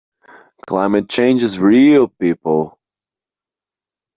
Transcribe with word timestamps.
Climate 0.65 1.07
change 1.09 1.43
is 1.43 1.59
real, 1.59 2.07
people. 2.07 2.79